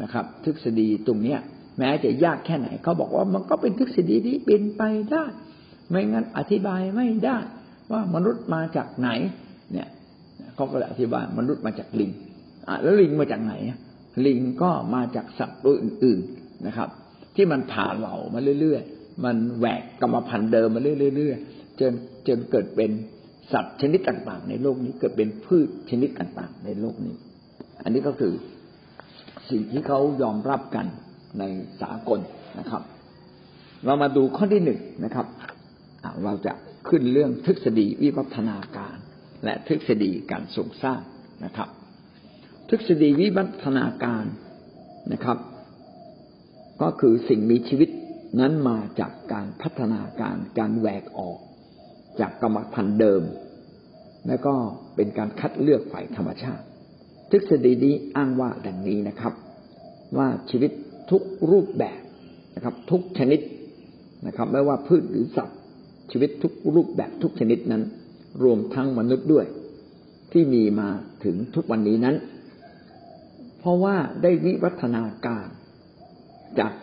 [0.01, 1.39] นะครับ ทฤษฎีตรงเนี้ย
[1.77, 4.81] แม้จะยากแค่ไหนเขาบอกว่ามันก็เป็นทฤษฎีที่เป็นไป
[5.11, 5.25] ได้
[5.89, 7.37] ไม่งั้นอธิบายไม่ได้
[7.91, 9.09] ว่ามนุษย์มาจากไหน
[9.73, 9.87] เนี่ย
[10.55, 12.11] เขาก็เลยอธิบายมนุษย์มาจากลิง
[12.67, 13.53] อะแล้วลิงมาจากไหน
[14.25, 16.89] ลิงก็มาจากสัตว์ตัวอื่น ๆนะครับ
[17.35, 21.91] ที่มันผ่าเหล่ามาเรื่อยๆ มันแหวกกรรมพันธุ์เดิมมาเรื่อยๆจน
[22.27, 22.91] จนเกิดเป็น
[23.53, 27.15] สัตว์ชนิดต่างๆ ในโลกนี้เกิดเป็นพืชชนิดต่างๆ ในโลกนี้
[27.83, 28.33] อันนี้ก็คือ
[29.49, 30.85] สิ่งที่เขายอมรับกัน
[31.39, 31.43] ใน
[31.81, 32.19] สากล
[32.59, 32.81] นะครับ
[33.85, 35.25] เรามาดูข้อที่หนึ่งนะครับ
[36.23, 36.53] เราจะ
[36.89, 38.95] ขึ้นเรื่องทฤษฎีวิวัฒนาการ
[39.43, 41.01] และทฤษฎีการทรงสร้าง
[41.45, 41.69] นะครับ
[42.69, 44.25] ทฤษฎีวิวัฒนาการ
[45.13, 45.37] นะครับ
[46.81, 47.89] ก็คือสิ่งมีชีวิต
[48.39, 51.37] นั้นมาจากการพัฒนาการการแหวกออก
[52.19, 53.23] จากกรรมพันธุ์เดิม
[54.27, 54.55] และก็
[54.95, 56.63] เป็นการคัดเลือกฝ่ายธรรมชาติ
[57.31, 59.33] ทฤษฎีนี้อ้างว่าดังนี้นะครับ
[60.17, 60.71] ว่าชีวิต
[61.11, 62.01] ทุกรูปแบบ
[62.55, 63.39] นะครับ ทุกชนิด
[64.27, 65.59] นะครับ ไม่ว่าพืชหรือสัตว์
[66.11, 67.83] ชีวิตทุกรูปแบบทุกชนิดนั้น
[68.43, 69.45] รวมทั้งมนุษย์ด้วย
[70.31, 70.89] ที่มีมา
[71.23, 72.15] ถึงทุกวันนี้นั้น
[73.59, 75.47] เพราะว่าได้วิวัฒนาการ
[76.59, 76.73] จาก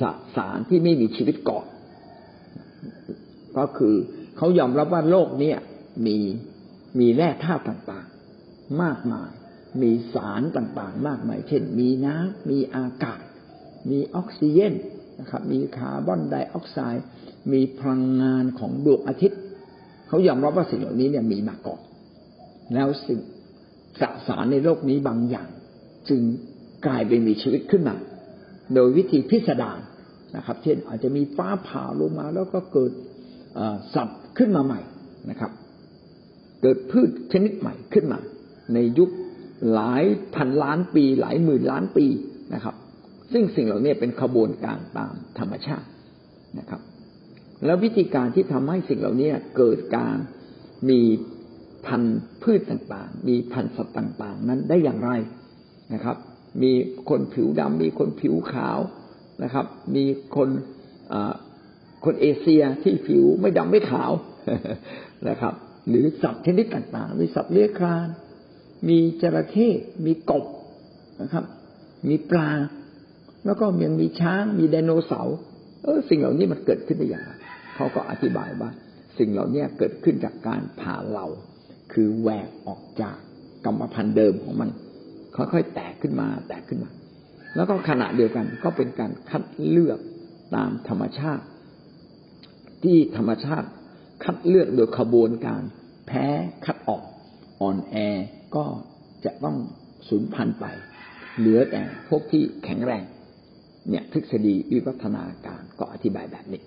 [0.00, 0.02] ส
[0.36, 1.66] สารที่ไม่มีชีวิตก่อน
[3.56, 3.94] ก็คือ
[4.36, 5.52] เขายอมรับว่าโลกนี้
[6.06, 6.18] มี
[6.98, 9.30] มีแร่ธาตุต่างๆ มากมาย
[9.82, 13.20] มีสารต่างๆ มากมาย เช่น มีน้ำมีอากาศ
[13.90, 14.74] มีออกซิเจน
[15.20, 17.04] นะครับ มีคาร์บอนไดออกไซด์
[17.52, 19.40] มีพลังงานของดวงอาทิตย์
[20.08, 21.80] เขายอมรับว่าสิ่งเหล่านี้เนี่ยมีมาก่อน
[22.74, 23.20] แล้วสิ่ง
[24.00, 25.48] สสารในโลกนี้บางอย่าง
[26.08, 26.20] จึง
[26.86, 27.96] กลายเป็นมีชีวิตขึ้นมา
[28.74, 29.78] โดยวิธีพิสดาร
[30.36, 32.92] นะครับ เช่นอาจจะมีฟ้าผ่าลงมาแล้วก็เกิด
[33.94, 34.80] สัตว์ขึ้นมาใหม่
[35.30, 35.52] นะครับ
[36.62, 38.18] เกิดพืชชนิดใหม่ขึ้นมา
[38.74, 39.10] ในยุค
[39.72, 42.06] หลายพันล้านปี หลายหมื่นล้านปี
[42.54, 42.74] นะครับ
[43.32, 45.86] ซึ่งสิ่งเหล่านี้เป็นขบวนการตามธรรมชาติ
[46.58, 46.80] นะครับ
[47.64, 50.16] แล้ววิธีการที่ทำให้สิ่งเหล่านี้เกิดการ
[50.90, 51.00] มี
[51.86, 55.10] พันธุ์พืชต่างๆ มีพันธุ์สัตว์ต่าง ๆ นั้นได้อย่างไร
[55.94, 56.16] นะครับ
[56.62, 56.72] มี
[57.08, 58.78] คนผิวดำมีคนผิวขาว
[59.42, 60.04] นะครับ มี
[60.36, 60.48] คน
[62.04, 64.12] คนเอเชียที่ผิวไม่ดำไม่ขาว
[65.28, 65.54] นะครับ
[65.88, 68.08] หรือสัตว์ชนิดต่างๆ มีสัตว์เลื้อยคลาน
[68.88, 69.68] มีจระเข้
[70.06, 70.44] มีกบ
[71.20, 71.44] นะครับ
[72.08, 72.50] มีปลา
[73.44, 75.36] แล้วก็ยังมีช้าง มีไดโนเสาร์
[75.84, 77.30] เออสิ่งเหล่านี้มันเกิดขึ้นได้อย่างไร
[77.82, 78.70] เขาก็อธิบายว่า
[79.18, 81.26] สิ่งเหล่านี้เกิดขึ้นจากการผ่าเหลา
[81.92, 83.16] คือแหวกออกจาก
[83.64, 84.70] กรรมพันธุ์เดิมของมัน
[85.36, 86.90] ค่อยๆแตกขึ้นมา แตกขึ้นมา
[87.56, 89.98] แล้วก็ขณะเดียวกันก็เป็นการคัดเลือก
[90.54, 91.44] ตามธรรมชาติ
[92.82, 93.68] ที่ธรรมชาติ
[94.24, 95.62] คัดเลือกโดยขบวนการ
[96.06, 96.26] แพ้
[96.64, 97.02] คัดออก
[97.60, 97.96] อ่อนแอ
[98.56, 98.64] ก็
[99.24, 99.56] จะต้อง
[100.08, 100.66] สูญพันธุ์ไป
[101.38, 103.04] เหลือแต่พวกที่แข็งแรง
[103.90, 106.62] เนี่ยทฤษฎีวิวัฒนาการก็อธิบายแบบนี้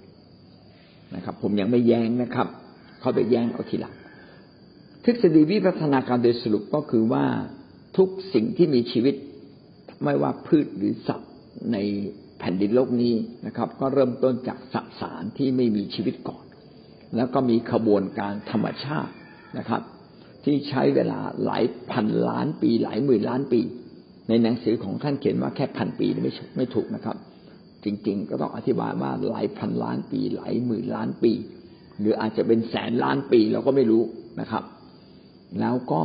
[1.16, 2.48] นะครับ ผมยังไม่แย้งนะครับ
[3.00, 3.94] เขาไปแย้งเอาทีหลัง
[5.04, 7.26] ทฤษฎีวิวัฒนาการโดยสรุปก็คือว่า
[7.98, 9.16] ทุกสิ่งที่มีชีวิต
[10.04, 11.32] ไม่ว่าพืชหรือสัตว์
[11.74, 11.78] ใน
[12.40, 13.14] แผ่นดินโลกนี้
[13.46, 16.44] นะครับ ก็เริ่มต้นจากสสารที่ไม่มีชีวิตก่อน
[17.16, 19.14] แล้วก็มีขบวนการธรรมชาติ
[19.58, 19.82] นะครับ
[20.44, 23.62] ที่ใช้เวลาหลายพันล้านปี หลายหมื่นล้านปี
[24.30, 27.16] ในหนังสือของท่านเขียนว่าแค่พันปีไม่ไม่ถูกนะครับ
[27.86, 31.34] จริง ๆ ก็ต้องอธิบายว่าหลายพันล้านปีหลายหมื่นล้านปี
[32.00, 34.04] หรืออาจจะเป็นแสนล้านปีเราก็ไม่รู้
[34.42, 34.64] นะครับ
[35.60, 36.02] แล้วก็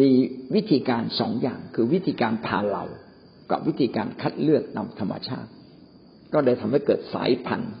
[0.00, 0.08] มี
[0.54, 2.84] วิธีการสองอย่างคือวิธีการผ่าเหลา
[3.50, 5.50] กับวิธีการคัดเลือกตาธรรมชาติ
[6.32, 7.74] ก็ได้ทำให้เกิดสายพันธุ์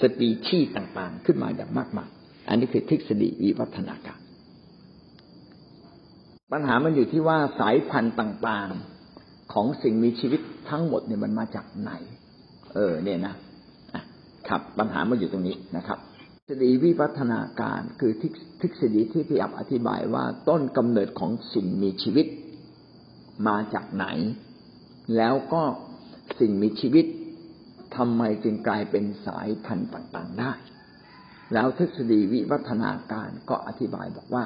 [0.00, 2.08] สปีชีส์ต่างๆ ขึ้นมาอย่างมากมาย
[2.48, 4.18] อันนี้คือทฤษฎีวิวัฒนาการ
[6.52, 11.92] ปัญหามันอยู่ที่ว่าสายพันธุ์ต่างๆ ของสิ่งมีชีวิตทั้งหมดเนี่ยมันมาจากไหน
[12.74, 13.34] เออ เนี่ยนะ
[14.48, 15.98] ครับปัญหามันอยู่ตรงนี้นะครับ
[16.48, 18.12] ทฤษฎีวิวัฒนาการคือ
[18.60, 22.26] ทฤษฎีที่พี่อับอธิบายว่าต้นกำเนิดของสิ่งมีชีวิต
[23.46, 24.06] มาจากไหน
[25.16, 25.62] แล้วก็
[26.40, 27.06] สิ่งมีชีวิต
[27.96, 30.52] ทำไมจึงกลายเป็นสายพันธุ์ต่างๆได้
[31.54, 34.44] แล้วทฤษฎีวิวัฒนาการก็อธิบายบอกว่า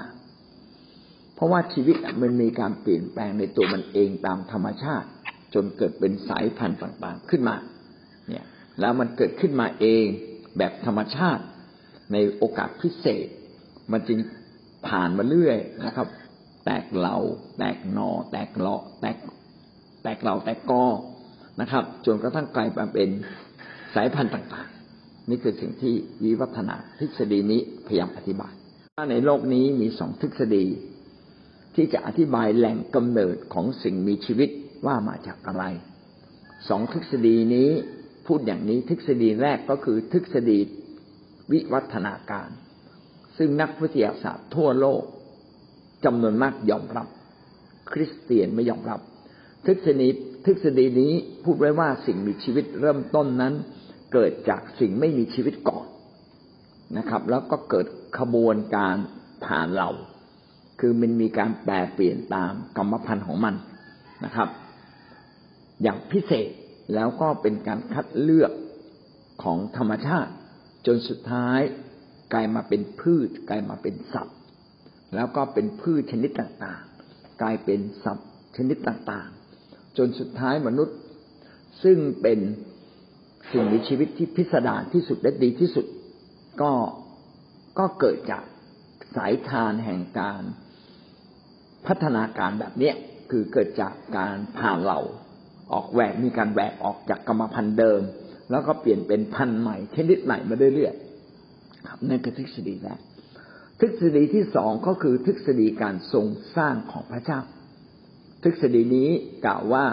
[1.35, 5.09] เพราะว่าชีวิตมันมีการเปลี่ยนแปลงในตัวมันเองตามธรรมชาติ
[5.55, 7.57] จนเกิดเป็นสายพันธุ์ต่างๆ ขึ้นมา
[8.81, 10.05] แล้วมันเกิดขึ้นมาเอง
[10.59, 11.45] แบบธรรมชาติ
[12.13, 13.27] ในโอกาสพิเศษ
[13.93, 14.19] มันจึง
[14.89, 16.09] ผ่านมาเรื่อยนะครับ
[16.65, 17.17] แตกเหลา
[17.59, 19.17] แตกนอ แตกเลาะ แตก
[20.03, 20.85] แตกเหล่าแตกกอ
[21.61, 23.09] นะครับ จนกระทั่งกลายมาเป็น
[23.95, 28.53] สายพันธุ์ต่างๆ นี่คือสิ่งที่วิวัฒนาทฤษฎีนี้พยายามอธิบาย
[28.97, 30.67] ว่าในโลกนี้มีสองทฤษฎี
[31.75, 34.49] ที่จะอธิบายแหล่งกำเนิดของสิ่งมีชีวิต
[34.87, 35.65] ว่ามาจากอะไร
[36.69, 37.71] สองทฤษฎีนี้
[38.27, 40.59] พูดอย่างนี้ทฤษฎีแรกก็คือทฤษฎี
[41.53, 42.49] วิวัฒนาการ
[43.37, 45.03] ซึ่งนักวิทยาศาสตร์ทั่วโลก
[46.05, 47.09] จำนวนมากยอมรับ
[47.93, 49.01] คริสเตียนไม่ยอมรับ
[49.67, 50.09] ทฤษฎี
[50.45, 51.13] ทฤษฎีนี้
[51.45, 53.55] พูดไว้ว่าสิ่งมีชีวิตเริ่มต้นนั้น
[54.13, 55.87] เกิดจากสิ่งไม่มีชีวิตก่อน
[56.99, 57.87] นะครับ แล้วก็เกิด
[58.19, 58.97] ขบวนการ
[59.45, 59.91] ผ่านเรา
[60.81, 63.55] คือมันมีการแปลเปลี่ยนตามกรรมพันธุ์ของมัน
[64.25, 64.49] นะครับ
[65.83, 66.49] อย่างพิเศษ
[66.95, 68.53] แล้วก็เป็นการคัดเลือก
[69.43, 70.33] ของธรรมชาติ
[70.87, 71.61] จนสุดท้าย
[72.33, 74.39] กลายมาเป็นพืช กลายมาเป็นสัตว์
[75.15, 80.97] แล้วก็เป็นพืชชนิดต่างๆ กลายเป็นสัตว์ชนิดต่างๆ จนสุดท้ายมนุษย์
[81.83, 82.39] ซึ่งเป็น
[83.51, 85.87] สิ่งมีชีวิตที่พิสดารที่สุดและดีที่สุด
[86.63, 86.73] ก็
[87.79, 88.45] ก็เกิดจาก
[89.17, 90.43] สายทานแห่งการ
[91.87, 92.95] พัฒนาการแบบเนี้ย
[93.31, 94.99] คือเกิดจากการผ่านเรา
[95.75, 98.01] ออกแหวกมีการแหวกออกจากกรรมพันธุ์เดิม
[98.51, 103.01] แล้วก็เปลี่ยนเป็นพันธุ์ใหม่ชนิดใหม่มาเรื่อยๆครับนั่นคือทฤษฎีแรก
[103.81, 107.41] ทฤษฎีที่สองก็คือทฤษฎีการทรงสร้างของพระเจ้า
[108.43, 109.09] ทฤษฎีนี้
[109.47, 109.85] กล่าวว่า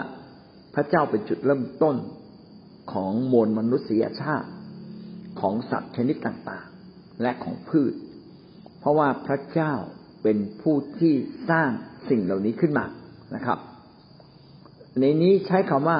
[0.74, 1.96] พระเจ้าเป็นจุดเริ่มต้น
[2.92, 4.48] ของมวลมนุษยชาติ
[5.40, 7.94] ของสัตว์ชนิดต่างๆ และของพืช
[8.80, 9.74] เพราะว่าพระเจ้า
[10.22, 11.14] เป็นผู้ที่
[11.50, 11.70] สร้าง
[12.08, 12.84] สิ่งเหล่านี้ขึ้นมา
[13.34, 13.58] นะครับ
[15.00, 15.98] ในนี้ใช้คำว่า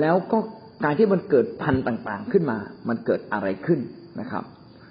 [0.00, 0.38] แล้วก็
[0.84, 3.80] การที่มันเกิดพันธุ์ต่างๆขึ้นมา มันเกิดอะไรขึ้น
[4.20, 4.44] นะครับ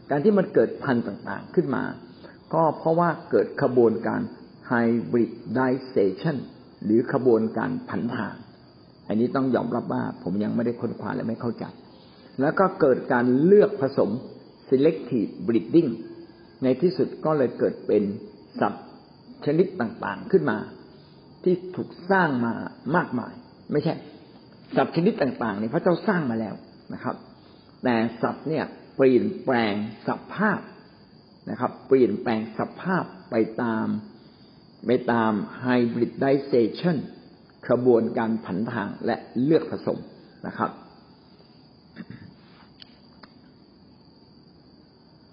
[0.10, 1.84] การที่มันเกิดพันธุ์ต่างๆขึ้นมา
[2.54, 4.22] ก็เพราะว่าเกิดขบวนการ
[4.72, 6.38] hybridization
[6.84, 8.36] หรือขบวนการผันถ่าน
[9.08, 11.66] อันนี้ต้องยอมรับว่าผมยังไม่ได้ค้นคว้าและไม่เข้าใจ
[12.42, 14.10] แล้วก็เกิดการเลือกผสม
[14.70, 15.90] selective breeding
[16.64, 18.04] ในที่สุดก็เลยเกิดเป็น
[18.62, 18.86] สัตว์
[19.46, 20.58] ชนิดต่างๆขึ้นมา
[21.44, 22.54] ที่ถูกสร้างมา
[22.96, 23.34] มากมาย
[23.72, 23.94] ไม่ใช่
[24.76, 26.56] สัตว์ชนิดต่างๆเนี่ยพระเจ้าสร้างมาแล้ว
[26.94, 27.16] นะครับ
[27.84, 29.74] แต่สัตว์เนี่ยเปลี่ยนแปลง
[30.08, 30.60] สภาพ
[31.50, 33.88] นะครับ เปลี่ยนแปลงสภาพไปตาม
[34.86, 35.32] ไปตาม
[35.64, 36.98] hybridization
[37.68, 40.00] กระบวนการผันทางและเลือกผสม
[40.48, 40.72] นะครับ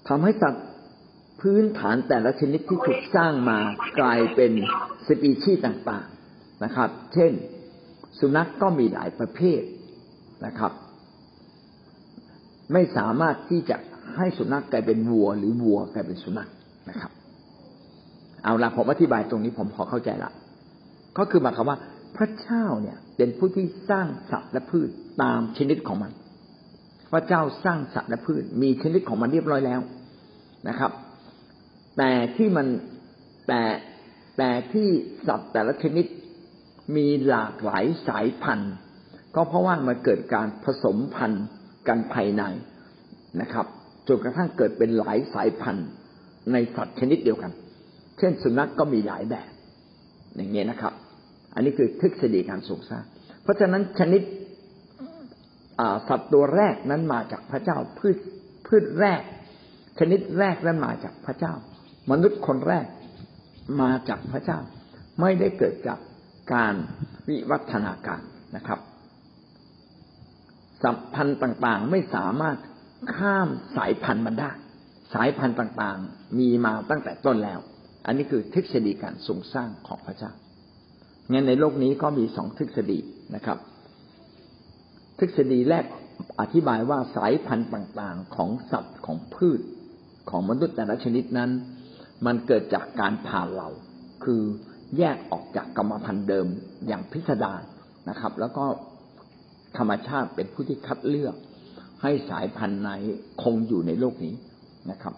[0.09, 0.67] ทำให้สัตว์
[1.41, 3.59] พื้นฐานแต่ละชนิดที่ถูกสร้างมา
[4.01, 4.53] กลายเป็น
[5.07, 7.33] สปีชีส์ต่างๆนะครับ เช่น
[8.21, 9.63] สุนัขกก็มีหลายประเภท
[10.47, 10.73] นะครับ
[12.73, 13.77] ไม่สามารถที่จะ
[14.17, 16.49] ให้สุนัขกลายเป็นวัว หรือวัวกลายเป็นสุนัข
[16.91, 17.13] นะครับ
[18.45, 20.31] เอาละผมอธิบายตรงนี้ผมพอเข้าใจละ
[21.19, 21.79] ก็คือหมายความว่า
[22.17, 24.89] พระเจ้าเนี่ย เป็นผู้ที่สร้างสัตว์และพืช
[25.23, 26.13] ตามชนิดของมัน
[27.13, 29.81] พระเจ้าสร้างสัตว์และพืช มีชนิดของมันเรียบร้อยแล้ว
[30.69, 30.93] นะครับ
[31.99, 32.67] แต่ที่มัน
[33.49, 33.63] แต่
[34.43, 34.89] แต่ที่
[35.27, 36.07] สัตว์แต่ละชนิด
[36.97, 38.75] มีหลากหลายสายพันธุ์
[39.35, 41.45] ก็เพราะว่ามันเกิดการผสมพันธุ์
[41.89, 42.43] กันภายใน
[43.41, 43.67] นะครับ
[44.09, 45.89] จนกระทั่งเกิดเป็นหลายสายพันธุ์
[46.53, 47.53] ในสัตว์ชนิดเดียวกัน
[48.19, 49.51] เช่น สุนัขกก็มีหลายแบบ
[50.37, 50.93] อย่างเงี้ยนะครับ
[51.55, 53.05] อันนี้คือทฤษฎีการทรงสร้าง
[53.43, 54.23] เพราะฉะนั้นชนิด
[56.09, 58.17] สัตว์ตัวแรกนั้นมาจากพระเจ้าพืช
[58.67, 59.23] พืชแรก
[59.99, 61.55] ชนิดแรกนั้นมาจากพระเจ้า
[62.11, 62.87] มนุษย์คนแรก
[63.81, 64.59] มาจากพระเจ้า
[65.21, 65.99] ไม่ได้เกิดจาก
[66.55, 66.75] การ
[67.29, 68.21] วิวัฒนาการ
[68.57, 68.81] นะครับ
[70.83, 72.57] สัมพันธ์ต่างๆไม่สามารถ
[73.17, 74.51] ข้ามสายพันธุ์มันได้
[75.15, 77.59] สายพันธุ์ต่างๆ มีมาตั้งแต่ต้นแล้ว
[78.07, 80.33] อันนี้คือทฤษฎีการทรงสร้างของพระเจ้า
[81.31, 82.99] งั้นในโลกนี้ก็มีสองทฤษฎี
[83.35, 83.59] นะครับ
[85.19, 85.85] ทฤษฎีแรก
[86.41, 89.61] อธิบายว่าสายพันธุ์ต่างๆ ของสัตว์ของพืช
[90.31, 91.51] ของมนุษย์แต่ละชนิดนั้น
[92.27, 93.71] มันเกิดจากการผ่าเหล่า
[94.25, 94.43] คือ
[94.99, 96.47] แยกออกจากกรรมพันธุ์เดิม
[96.87, 97.63] อย่างพิสดาร
[98.09, 98.65] นะครับ แล้วก็
[99.79, 101.35] ธรรมชาติเป็นผู้ที่คัดเลือก
[102.03, 102.91] ให้สายพันธุ์ไหน
[103.43, 104.35] คงอยู่ในโลกนี้
[104.91, 105.15] นะครับ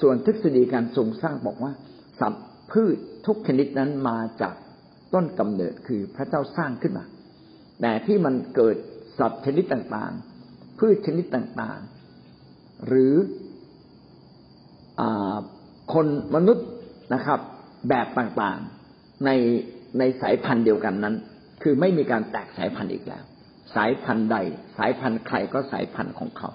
[0.00, 1.72] ส่วนทฤษฎีการทรงสร้างบอกว่า
[2.20, 4.54] สัตว์พืชทุกชนิดนั้นมาจาก
[5.14, 7.04] ต้นกำเนิดคือพระเจ้าสร้างขึ้นมา
[7.80, 8.76] แต่ที่มันเกิด
[9.18, 13.14] สัตว์ชนิดต่างๆ พืชชนิดต่างๆ หรือ
[15.00, 15.02] อ
[15.92, 16.66] คนมนุษย์
[17.14, 17.40] นะครับ
[17.88, 19.30] แบบต่างๆใน
[19.98, 21.14] ในสายพันธุ์เดียวกันนั้น
[21.62, 23.24] คือไม่มีการแตกสายพันธุ์อีกแล้ว
[23.74, 24.36] สายพันธุ์ใด
[24.78, 26.50] สายพันธุ์ใครก็สายพันธุ์ของเขา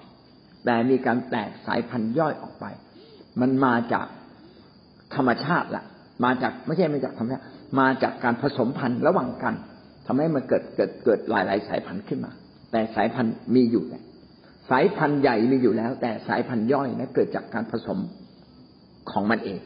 [0.64, 2.64] แต่มีการแตกสายพันธุ์ย่อยออกไป
[3.40, 4.06] มันมาจาก
[5.14, 5.84] ธรรมชาติละ
[6.24, 7.44] มาจากไม่ใช่มาจากธรรมชาติ
[7.80, 9.54] มาจากการผสมพันธุ์ระหว่างกัน
[10.06, 12.32] ทำให้มันเกิดเกิดเกิดหลายหลายสายพันธุ์ขึ้นมา
[12.72, 13.84] แต่สายพันธุ์มีอยู่
[14.70, 17.98] สายพันธุ์ใหญ่มีอยู่แล้ว แต่สายพันธุ์ย่อยนะเกิดจากการผสม
[19.12, 19.58] ของมันเอง